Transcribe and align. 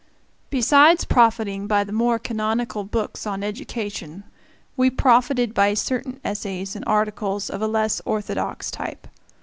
Besides 0.49 1.05
profiting 1.05 1.67
by 1.67 1.83
the 1.83 1.91
more 1.91 2.17
canonical 2.17 2.83
books 2.83 3.27
on 3.27 3.43
education, 3.43 4.23
we 4.75 4.89
profited 4.89 5.53
by 5.53 5.75
certain 5.75 6.19
essays 6.25 6.75
and 6.75 6.83
articles 6.87 7.51
of 7.51 7.61
a 7.61 7.67
less 7.67 8.01
orthodox 8.03 8.71
type. 8.71 9.07